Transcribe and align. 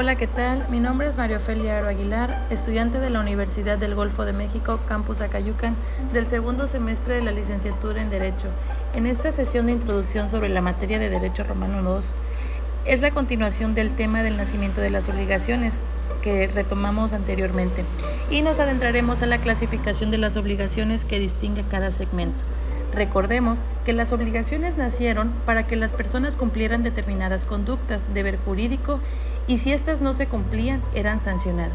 Hola, 0.00 0.16
¿qué 0.16 0.26
tal? 0.26 0.66
Mi 0.70 0.80
nombre 0.80 1.10
es 1.10 1.18
Mario 1.18 1.36
Ofelia 1.36 1.76
Aro 1.76 1.88
Aguilar, 1.88 2.46
estudiante 2.48 2.98
de 2.98 3.10
la 3.10 3.20
Universidad 3.20 3.76
del 3.76 3.94
Golfo 3.94 4.24
de 4.24 4.32
México, 4.32 4.80
Campus 4.88 5.20
Acayucan, 5.20 5.76
del 6.14 6.26
segundo 6.26 6.66
semestre 6.68 7.16
de 7.16 7.20
la 7.20 7.32
licenciatura 7.32 8.00
en 8.00 8.08
Derecho. 8.08 8.46
En 8.94 9.04
esta 9.04 9.30
sesión 9.30 9.66
de 9.66 9.72
introducción 9.72 10.30
sobre 10.30 10.48
la 10.48 10.62
materia 10.62 10.98
de 10.98 11.10
Derecho 11.10 11.44
Romano 11.44 11.82
II, 11.82 12.14
es 12.86 13.02
la 13.02 13.10
continuación 13.10 13.74
del 13.74 13.94
tema 13.94 14.22
del 14.22 14.38
nacimiento 14.38 14.80
de 14.80 14.88
las 14.88 15.06
obligaciones 15.10 15.80
que 16.22 16.46
retomamos 16.46 17.12
anteriormente 17.12 17.84
y 18.30 18.40
nos 18.40 18.58
adentraremos 18.58 19.20
a 19.20 19.26
la 19.26 19.42
clasificación 19.42 20.10
de 20.10 20.16
las 20.16 20.38
obligaciones 20.38 21.04
que 21.04 21.20
distingue 21.20 21.64
cada 21.70 21.90
segmento. 21.90 22.42
Recordemos 22.92 23.60
que 23.84 23.92
las 23.92 24.12
obligaciones 24.12 24.76
nacieron 24.76 25.32
para 25.46 25.66
que 25.66 25.76
las 25.76 25.92
personas 25.92 26.36
cumplieran 26.36 26.82
determinadas 26.82 27.44
conductas, 27.44 28.02
deber 28.12 28.36
jurídico, 28.38 28.98
y 29.50 29.58
si 29.58 29.72
éstas 29.72 30.00
no 30.00 30.12
se 30.12 30.28
cumplían, 30.28 30.80
eran 30.94 31.20
sancionadas. 31.20 31.72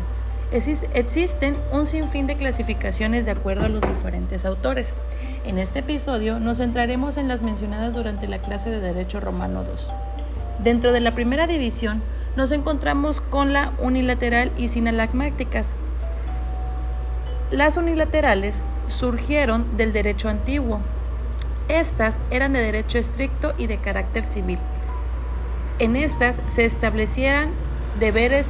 Existen 0.49 1.57
un 1.73 1.85
sinfín 1.85 2.25
de 2.25 2.37
clasificaciones 2.37 3.25
de 3.25 3.31
acuerdo 3.31 3.65
a 3.65 3.69
los 3.69 3.81
diferentes 3.81 4.45
autores. 4.45 4.95
En 5.43 5.57
este 5.57 5.79
episodio 5.79 6.39
nos 6.39 6.59
centraremos 6.59 7.17
en 7.17 7.27
las 7.27 7.41
mencionadas 7.41 7.93
durante 7.93 8.29
la 8.29 8.39
clase 8.39 8.69
de 8.69 8.79
Derecho 8.79 9.19
Romano 9.19 9.63
II. 9.63 9.73
Dentro 10.63 10.93
de 10.93 11.01
la 11.01 11.15
primera 11.15 11.47
división 11.47 12.01
nos 12.37 12.53
encontramos 12.53 13.19
con 13.19 13.51
la 13.51 13.73
unilateral 13.79 14.53
y 14.55 14.69
sinalagmáticas. 14.69 15.75
Las 17.51 17.75
unilaterales 17.75 18.63
surgieron 18.87 19.75
del 19.75 19.91
derecho 19.91 20.29
antiguo, 20.29 20.79
estas 21.67 22.21
eran 22.31 22.53
de 22.53 22.59
derecho 22.59 22.99
estricto 22.99 23.53
y 23.57 23.67
de 23.67 23.79
carácter 23.79 24.23
civil. 24.23 24.59
En 25.77 25.97
estas 25.97 26.41
se 26.47 26.63
establecieran 26.63 27.49
deberes 27.99 28.47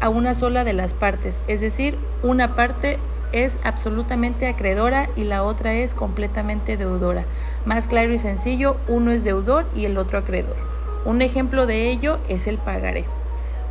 a 0.00 0.08
una 0.08 0.34
sola 0.34 0.64
de 0.64 0.72
las 0.72 0.94
partes, 0.94 1.38
es 1.46 1.60
decir, 1.60 1.98
una 2.22 2.56
parte 2.56 2.98
es 3.32 3.58
absolutamente 3.62 4.46
acreedora 4.48 5.10
y 5.14 5.24
la 5.24 5.42
otra 5.42 5.74
es 5.74 5.94
completamente 5.94 6.78
deudora. 6.78 7.26
Más 7.66 7.86
claro 7.88 8.14
y 8.14 8.18
sencillo, 8.18 8.78
uno 8.88 9.10
es 9.10 9.22
deudor 9.22 9.66
y 9.74 9.84
el 9.84 9.98
otro 9.98 10.18
acreedor. 10.18 10.56
Un 11.04 11.20
ejemplo 11.20 11.66
de 11.66 11.90
ello 11.90 12.18
es 12.28 12.46
el 12.46 12.56
pagaré. 12.56 13.04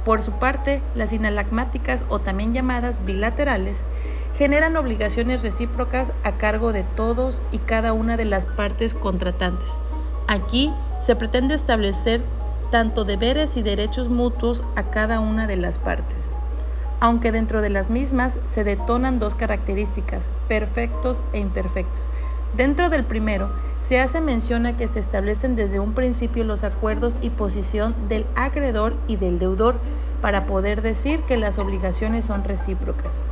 Por 0.06 0.22
su 0.22 0.34
parte, 0.34 0.82
las 0.94 1.12
inalagmáticas 1.12 2.06
o 2.08 2.20
también 2.20 2.54
llamadas 2.54 3.04
bilaterales 3.04 3.84
generan 4.36 4.78
obligaciones 4.78 5.42
recíprocas 5.42 6.14
a 6.24 6.34
cargo 6.34 6.72
de 6.72 6.84
todos 6.84 7.42
y 7.52 7.58
cada 7.58 7.94
una 7.94 8.16
de 8.16 8.26
las 8.26 8.46
partes 8.46 8.94
contratantes. 8.94 9.80
Aquí 10.28 10.72
se 11.00 11.16
pretende 11.16 11.56
establecer 11.56 12.22
tanto 12.72 13.04
deberes 13.04 13.58
y 13.58 13.62
derechos 13.62 14.10
mutuos 14.10 14.64
a 14.76 14.90
cada 14.90 15.20
una 15.20 15.46
de 15.46 15.58
las 15.58 15.78
partes. 15.78 16.32
Aunque 17.00 17.32
dentro 17.32 17.62
de 17.62 17.70
las 17.70 17.90
mismas 17.90 18.40
se 18.46 18.64
detonan 18.64 19.20
dos 19.20 19.36
características, 19.36 20.30
perfectos 20.48 21.22
e 21.34 21.40
imperfectos. 21.40 22.10
Dentro 22.56 22.90
del 22.90 23.04
primero, 23.04 23.52
se 23.80 24.00
hace 24.00 24.22
mención 24.22 24.66
a 24.66 24.78
que 24.78 24.88
se 24.88 25.00
establecen 25.00 25.56
desde 25.56 25.80
un 25.80 25.94
principio 25.94 26.44
los 26.44 26.64
acuerdos 26.64 27.18
y 27.22 27.30
posición 27.32 27.96
del 28.08 28.26
acreedor 28.36 28.96
y 29.08 29.16
del 29.16 29.40
deudor 29.40 29.80
para 30.22 30.46
poder 30.46 30.82
decir 30.82 31.22
que 31.24 31.38
las 31.38 31.60
obligaciones 31.60 32.26
son 32.26 32.44
recíprocas. 32.44 33.24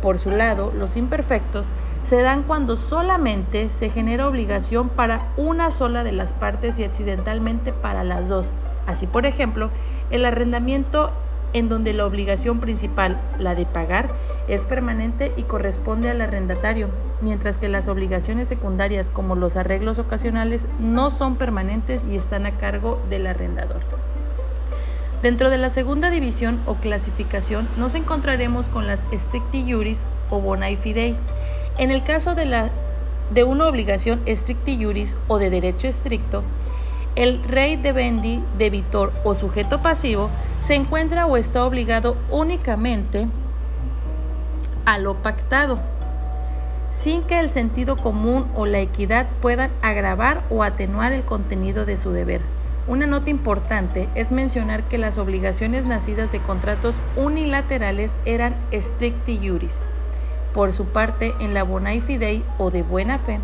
Por 0.00 0.18
su 0.18 0.30
lado, 0.30 0.72
los 0.76 0.96
imperfectos 0.96 1.72
se 2.04 2.22
dan 2.22 2.44
cuando 2.44 2.76
solamente 2.76 3.70
se 3.70 3.90
genera 3.90 4.28
obligación 4.28 4.88
para 4.88 5.26
una 5.36 5.70
sola 5.72 6.04
de 6.04 6.12
las 6.12 6.32
partes 6.32 6.78
y 6.78 6.84
accidentalmente 6.84 7.72
para 7.72 8.04
las 8.04 8.28
dos. 8.28 8.52
Así, 8.86 9.06
por 9.06 9.26
ejemplo, 9.26 9.70
el 10.10 10.24
arrendamiento 10.24 11.12
en 11.52 11.68
donde 11.68 11.92
la 11.92 12.04
obligación 12.04 12.60
principal, 12.60 13.20
la 13.38 13.54
de 13.54 13.66
pagar, 13.66 14.10
es 14.48 14.64
permanente 14.64 15.32
y 15.36 15.44
corresponde 15.44 16.10
al 16.10 16.20
arrendatario, 16.20 16.88
mientras 17.20 17.56
que 17.56 17.68
las 17.68 17.88
obligaciones 17.88 18.48
secundarias 18.48 19.10
como 19.10 19.36
los 19.36 19.56
arreglos 19.56 19.98
ocasionales 19.98 20.68
no 20.78 21.10
son 21.10 21.36
permanentes 21.36 22.04
y 22.10 22.16
están 22.16 22.46
a 22.46 22.58
cargo 22.58 23.00
del 23.08 23.26
arrendador. 23.26 23.80
Dentro 25.22 25.48
de 25.48 25.56
la 25.56 25.70
segunda 25.70 26.10
división 26.10 26.60
o 26.66 26.74
clasificación 26.74 27.68
nos 27.78 27.94
encontraremos 27.94 28.68
con 28.68 28.86
las 28.86 29.06
stricti 29.12 29.64
juris 29.72 30.04
o 30.30 30.40
bonae 30.40 30.76
fidei. 30.76 31.16
En 31.78 31.90
el 31.90 32.04
caso 32.04 32.34
de, 32.34 32.44
la, 32.44 32.70
de 33.32 33.44
una 33.44 33.66
obligación 33.66 34.20
stricti 34.28 34.82
juris 34.82 35.16
o 35.26 35.38
de 35.38 35.48
derecho 35.48 35.88
estricto, 35.88 36.42
el 37.16 37.42
rey 37.42 37.76
de 37.76 37.92
bendi, 37.92 38.42
debitor 38.58 39.12
o 39.24 39.34
sujeto 39.34 39.82
pasivo 39.82 40.30
se 40.60 40.74
encuentra 40.74 41.26
o 41.26 41.36
está 41.36 41.64
obligado 41.64 42.16
únicamente 42.30 43.26
a 44.84 44.98
lo 44.98 45.22
pactado, 45.22 45.80
sin 46.90 47.22
que 47.22 47.40
el 47.40 47.48
sentido 47.48 47.96
común 47.96 48.46
o 48.54 48.66
la 48.66 48.78
equidad 48.78 49.26
puedan 49.40 49.70
agravar 49.82 50.44
o 50.50 50.62
atenuar 50.62 51.12
el 51.12 51.24
contenido 51.24 51.86
de 51.86 51.96
su 51.96 52.12
deber. 52.12 52.42
Una 52.86 53.06
nota 53.06 53.30
importante 53.30 54.08
es 54.14 54.30
mencionar 54.30 54.84
que 54.84 54.96
las 54.96 55.18
obligaciones 55.18 55.86
nacidas 55.86 56.30
de 56.30 56.40
contratos 56.40 56.94
unilaterales 57.16 58.16
eran 58.26 58.54
stricti 58.72 59.40
juris. 59.42 59.80
Por 60.54 60.72
su 60.72 60.86
parte, 60.86 61.34
en 61.40 61.52
la 61.52 61.64
bonae 61.64 62.00
fidei 62.00 62.44
o 62.58 62.70
de 62.70 62.82
buena 62.82 63.18
fe, 63.18 63.40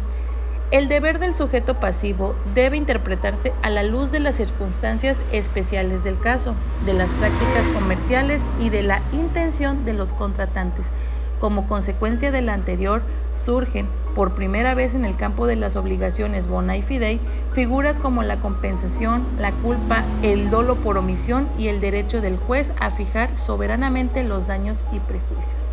el 0.73 0.89
deber 0.89 1.19
del 1.19 1.35
sujeto 1.35 1.79
pasivo 1.79 2.35
debe 2.55 2.79
interpretarse 2.79 3.53
a 3.63 3.69
la 3.69 3.83
luz 3.83 4.11
de 4.11 4.21
las 4.21 4.37
circunstancias 4.37 5.21
especiales 5.31 6.03
del 6.03 6.19
caso, 6.19 6.55
de 6.87 6.95
las 6.95 7.13
prácticas 7.13 7.69
comerciales 7.69 8.47
y 8.59 8.71
de 8.71 8.83
la 8.83 9.03
intención 9.13 9.85
de 9.85 9.93
los 9.93 10.15
contratantes. 10.15 10.91
Como 11.39 11.69
consecuencia 11.69 12.31
de 12.31 12.41
la 12.41 12.55
anterior, 12.55 13.03
surgen 13.35 13.87
por 14.15 14.35
primera 14.35 14.75
vez 14.75 14.95
en 14.95 15.05
el 15.05 15.15
campo 15.15 15.47
de 15.47 15.57
las 15.57 15.77
obligaciones 15.77 16.47
bona 16.47 16.75
y 16.79 16.83
fidei, 16.83 17.21
figuras 17.53 18.01
como 18.01 18.23
la 18.23 18.41
compensación, 18.41 19.27
la 19.39 19.53
culpa, 19.53 20.05
el 20.23 20.49
dolo 20.49 20.77
por 20.77 20.97
omisión 20.97 21.51
y 21.59 21.69
el 21.69 21.83
derecho 21.83 22.23
del 22.23 22.39
juez 22.39 22.73
a 22.81 22.91
fijar 22.91 23.37
soberanamente 23.37 24.25
los 24.25 24.47
daños 24.47 24.85
y 24.91 25.01
prejuicios. 25.01 25.71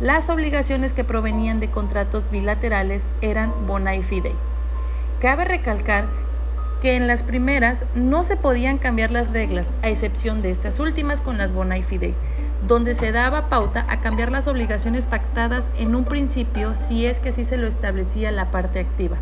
Las 0.00 0.30
obligaciones 0.30 0.92
que 0.92 1.04
provenían 1.04 1.60
de 1.60 1.70
contratos 1.70 2.24
bilaterales 2.30 3.08
eran 3.20 3.66
bona 3.66 3.94
y 3.96 4.02
fidei. 4.02 4.34
Cabe 5.20 5.44
recalcar 5.44 6.08
que 6.80 6.96
en 6.96 7.06
las 7.06 7.22
primeras 7.22 7.84
no 7.94 8.22
se 8.22 8.36
podían 8.36 8.78
cambiar 8.78 9.10
las 9.10 9.30
reglas, 9.30 9.74
a 9.82 9.90
excepción 9.90 10.40
de 10.40 10.50
estas 10.50 10.80
últimas 10.80 11.20
con 11.20 11.36
las 11.36 11.52
bona 11.52 11.76
y 11.76 11.82
fidei 11.82 12.14
donde 12.66 12.94
se 12.94 13.12
daba 13.12 13.48
pauta 13.48 13.86
a 13.88 14.00
cambiar 14.00 14.30
las 14.30 14.46
obligaciones 14.46 15.06
pactadas 15.06 15.70
en 15.78 15.94
un 15.94 16.04
principio 16.04 16.74
si 16.74 17.06
es 17.06 17.20
que 17.20 17.30
así 17.30 17.44
se 17.44 17.56
lo 17.56 17.66
establecía 17.66 18.30
la 18.32 18.50
parte 18.50 18.80
activa. 18.80 19.16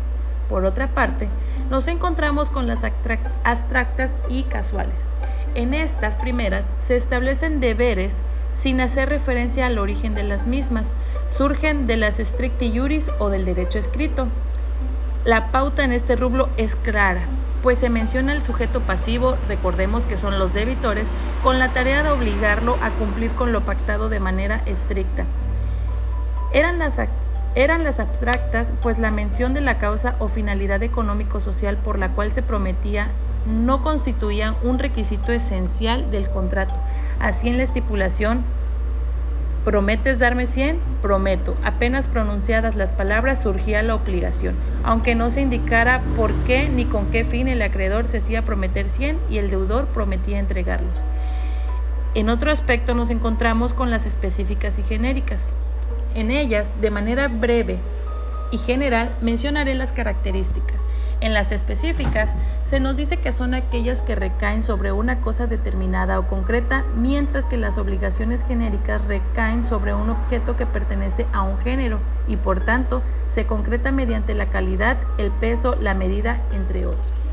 Por 0.49 0.65
otra 0.65 0.87
parte, 0.93 1.29
nos 1.69 1.87
encontramos 1.87 2.49
con 2.49 2.67
las 2.67 2.83
abstractas 2.83 4.15
y 4.29 4.43
casuales. 4.43 5.01
En 5.55 5.73
estas 5.73 6.17
primeras 6.17 6.67
se 6.79 6.97
establecen 6.97 7.59
deberes 7.59 8.15
sin 8.53 8.81
hacer 8.81 9.09
referencia 9.09 9.65
al 9.65 9.79
origen 9.79 10.15
de 10.15 10.23
las 10.23 10.47
mismas. 10.47 10.87
Surgen 11.29 11.87
de 11.87 11.97
las 11.97 12.17
stricti 12.17 12.77
juris 12.77 13.11
o 13.19 13.29
del 13.29 13.45
derecho 13.45 13.79
escrito. 13.79 14.27
La 15.25 15.51
pauta 15.51 15.83
en 15.83 15.91
este 15.91 16.15
rublo 16.15 16.49
es 16.57 16.75
clara, 16.75 17.27
pues 17.61 17.79
se 17.79 17.89
menciona 17.89 18.31
el 18.33 18.41
sujeto 18.41 18.81
pasivo, 18.81 19.35
recordemos 19.47 20.05
que 20.05 20.17
son 20.17 20.39
los 20.39 20.53
debitores, 20.53 21.09
con 21.43 21.59
la 21.59 21.69
tarea 21.69 22.03
de 22.03 22.09
obligarlo 22.09 22.77
a 22.81 22.89
cumplir 22.91 23.31
con 23.31 23.51
lo 23.51 23.61
pactado 23.61 24.09
de 24.09 24.19
manera 24.19 24.61
estricta. 24.65 25.25
Eran 26.53 26.79
las, 26.79 26.99
eran 27.55 27.83
las 27.83 27.99
abstractas, 27.99 28.73
pues 28.81 28.97
la 28.97 29.11
mención 29.11 29.53
de 29.53 29.61
la 29.61 29.77
causa 29.77 30.15
o 30.19 30.29
finalidad 30.29 30.81
económico-social 30.83 31.77
por 31.77 31.99
la 31.99 32.09
cual 32.13 32.31
se 32.31 32.41
prometía 32.41 33.09
no 33.45 33.83
constituía 33.83 34.55
un 34.63 34.79
requisito 34.79 35.31
esencial 35.31 36.11
del 36.11 36.29
contrato. 36.29 36.79
Así 37.19 37.49
en 37.49 37.57
la 37.57 37.63
estipulación 37.63 38.43
¿Prometes 39.65 40.19
darme 40.19 40.47
100? 40.47 40.79
Prometo. 41.01 41.57
Apenas 41.65 42.07
pronunciadas 42.07 42.75
las 42.75 42.93
palabras 42.93 43.43
surgía 43.43 43.83
la 43.83 43.93
obligación, 43.93 44.55
aunque 44.83 45.15
no 45.15 45.29
se 45.29 45.41
indicara 45.41 46.01
por 46.15 46.33
qué 46.45 46.69
ni 46.69 46.85
con 46.85 47.11
qué 47.11 47.25
fin 47.25 47.49
el 47.49 47.61
acreedor 47.61 48.07
se 48.07 48.19
hacía 48.19 48.45
prometer 48.45 48.89
100 48.89 49.19
y 49.29 49.37
el 49.37 49.49
deudor 49.49 49.87
prometía 49.87 50.39
entregarlos. 50.39 51.03
En 52.15 52.29
otro 52.29 52.51
aspecto 52.51 52.95
nos 52.95 53.09
encontramos 53.09 53.73
con 53.73 53.91
las 53.91 54.05
específicas 54.05 54.79
y 54.79 54.83
genéricas. 54.83 55.41
En 56.15 56.31
ellas, 56.31 56.73
de 56.79 56.89
manera 56.89 57.27
breve 57.27 57.79
y 58.51 58.57
general, 58.57 59.15
mencionaré 59.21 59.75
las 59.75 59.91
características. 59.91 60.83
En 61.21 61.33
las 61.33 61.51
específicas 61.51 62.33
se 62.63 62.79
nos 62.79 62.95
dice 62.95 63.17
que 63.17 63.33
son 63.33 63.53
aquellas 63.53 64.01
que 64.01 64.15
recaen 64.15 64.63
sobre 64.63 64.93
una 64.93 65.19
cosa 65.19 65.47
determinada 65.47 66.17
o 66.17 66.27
concreta, 66.27 66.85
mientras 66.95 67.45
que 67.45 67.57
las 67.57 67.77
obligaciones 67.77 68.45
genéricas 68.45 69.05
recaen 69.05 69.65
sobre 69.65 69.93
un 69.93 70.09
objeto 70.09 70.55
que 70.55 70.65
pertenece 70.65 71.25
a 71.33 71.41
un 71.41 71.59
género 71.59 71.99
y 72.27 72.37
por 72.37 72.63
tanto 72.63 73.01
se 73.27 73.45
concreta 73.45 73.91
mediante 73.91 74.33
la 74.33 74.49
calidad, 74.49 74.97
el 75.17 75.31
peso, 75.31 75.75
la 75.75 75.93
medida, 75.93 76.41
entre 76.53 76.85
otras. 76.85 77.23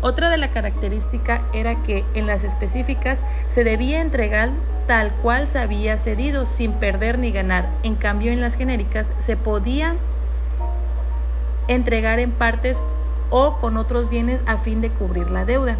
Otra 0.00 0.28
de 0.28 0.38
la 0.38 0.50
característica 0.50 1.42
era 1.52 1.82
que 1.84 2.04
en 2.14 2.26
las 2.26 2.42
específicas 2.42 3.22
se 3.46 3.62
debía 3.62 4.00
entregar 4.00 4.50
tal 4.88 5.12
cual 5.22 5.46
se 5.46 5.58
había 5.60 5.98
cedido 5.98 6.46
sin 6.46 6.72
perder 6.72 7.18
ni 7.18 7.30
ganar. 7.30 7.70
En 7.82 7.94
cambio 7.94 8.32
en 8.32 8.40
las 8.40 8.56
genéricas 8.56 9.12
se 9.18 9.36
podían 9.36 9.98
entregar 11.68 12.18
en 12.18 12.30
partes 12.32 12.82
o 13.30 13.58
con 13.58 13.76
otros 13.76 14.08
bienes 14.08 14.40
a 14.46 14.58
fin 14.58 14.80
de 14.80 14.90
cubrir 14.90 15.30
la 15.30 15.44
deuda. 15.44 15.76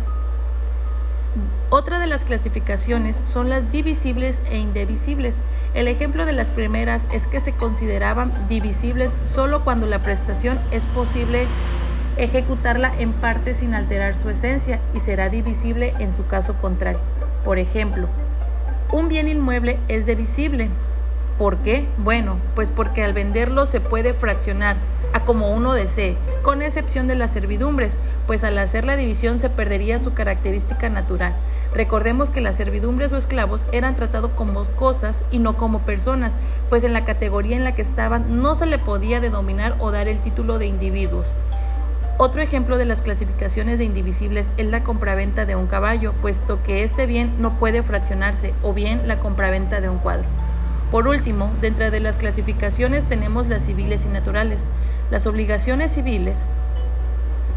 Otra 1.69 1.99
de 1.99 2.07
las 2.07 2.25
clasificaciones 2.25 3.21
son 3.25 3.49
las 3.49 3.71
divisibles 3.71 4.41
e 4.49 4.59
indivisibles. 4.59 5.37
El 5.75 5.89
ejemplo 5.89 6.25
de 6.25 6.33
las 6.33 6.51
primeras 6.51 7.07
es 7.13 7.27
que 7.27 7.41
se 7.41 7.53
consideraban 7.53 8.49
divisibles 8.49 9.17
solo 9.25 9.65
cuando 9.65 9.87
la 9.87 10.03
prestación 10.03 10.61
es 10.71 10.87
posible 10.87 11.47
ejecutarla 12.17 12.93
en 12.99 13.13
parte 13.13 13.53
sin 13.53 13.75
alterar 13.75 14.17
su 14.17 14.31
esencia 14.31 14.81
y 14.95 15.01
será 15.01 15.29
divisible 15.29 15.93
en 15.99 16.13
su 16.13 16.27
caso 16.27 16.55
contrario. 16.55 17.01
Por 17.45 17.59
ejemplo, 17.59 18.09
un 18.93 19.09
bien 19.09 19.29
inmueble 19.29 19.79
es 19.89 20.07
divisible. 20.07 20.71
¿Por 21.39 21.59
qué? 21.59 21.87
Bueno, 21.99 22.39
pues 22.55 22.71
porque 22.71 23.05
al 23.05 23.13
venderlo 23.13 23.67
se 23.67 23.81
puede 23.81 24.15
fraccionar 24.15 24.77
a 25.13 25.21
como 25.27 25.51
uno 25.51 25.75
desee, 25.75 26.17
con 26.43 26.63
excepción 26.63 27.09
de 27.09 27.15
las 27.15 27.31
servidumbres, 27.31 27.99
pues 28.27 28.43
al 28.43 28.57
hacer 28.57 28.87
la 28.87 28.97
división 28.97 29.39
se 29.39 29.51
perdería 29.51 29.99
su 29.99 30.15
característica 30.15 30.89
natural. 30.89 31.35
Recordemos 31.75 32.31
que 32.31 32.41
las 32.41 32.57
servidumbres 32.57 33.13
o 33.13 33.19
esclavos 33.19 33.67
eran 33.71 33.97
tratados 33.97 34.31
como 34.31 34.65
cosas 34.65 35.25
y 35.31 35.39
no 35.39 35.59
como 35.59 35.81
personas, 35.81 36.33
pues 36.71 36.85
en 36.85 36.95
la 36.95 37.05
categoría 37.05 37.57
en 37.57 37.65
la 37.65 37.75
que 37.75 37.83
estaban 37.83 38.41
no 38.41 38.55
se 38.55 38.65
le 38.65 38.79
podía 38.79 39.21
denominar 39.21 39.77
o 39.79 39.91
dar 39.91 40.09
el 40.09 40.21
título 40.21 40.59
de 40.59 40.67
individuos. 40.67 41.35
Otro 42.17 42.41
ejemplo 42.41 42.79
de 42.79 42.87
las 42.87 43.03
clasificaciones 43.03 43.77
de 43.77 43.85
indivisibles 43.85 44.51
es 44.57 44.67
la 44.67 44.85
compraventa 44.85 45.45
de 45.45 45.55
un 45.55 45.67
caballo, 45.67 46.15
puesto 46.23 46.63
que 46.63 46.83
este 46.83 47.05
bien 47.05 47.35
no 47.39 47.59
puede 47.59 47.83
fraccionarse, 47.83 48.55
o 48.63 48.73
bien 48.73 49.07
la 49.07 49.19
compraventa 49.19 49.83
de 49.83 49.91
un 49.91 49.99
cuadro. 49.99 50.46
Por 50.91 51.09
último, 51.09 51.53
dentro 51.61 51.91
de 51.91 52.01
las 52.01 52.19
clasificaciones 52.19 53.09
tenemos 53.09 53.49
las 53.49 53.65
civiles 53.65 54.07
y 54.07 54.09
naturales. 54.09 54.67
Las 55.11 55.27
obligaciones 55.27 55.93
civiles 55.93 56.49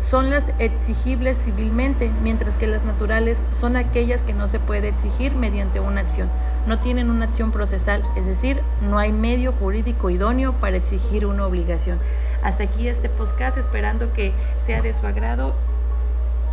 son 0.01 0.29
las 0.29 0.51
exigibles 0.59 1.37
civilmente, 1.37 2.11
mientras 2.23 2.57
que 2.57 2.67
las 2.67 2.85
naturales 2.85 3.43
son 3.51 3.75
aquellas 3.75 4.23
que 4.23 4.33
no 4.33 4.47
se 4.47 4.59
puede 4.59 4.87
exigir 4.87 5.35
mediante 5.35 5.79
una 5.79 6.01
acción. 6.01 6.29
No 6.67 6.79
tienen 6.79 7.09
una 7.09 7.25
acción 7.25 7.51
procesal, 7.51 8.03
es 8.15 8.25
decir, 8.25 8.61
no 8.81 8.97
hay 8.97 9.11
medio 9.11 9.51
jurídico 9.53 10.09
idóneo 10.09 10.53
para 10.53 10.77
exigir 10.77 11.25
una 11.25 11.45
obligación. 11.45 11.99
Hasta 12.43 12.63
aquí 12.63 12.87
este 12.87 13.09
podcast, 13.09 13.57
esperando 13.57 14.13
que 14.13 14.33
sea 14.65 14.81
de 14.81 14.93
su 14.93 15.05
agrado. 15.05 15.53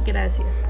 Gracias. 0.04 0.68